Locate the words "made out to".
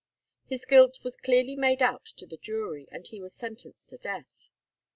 1.55-2.25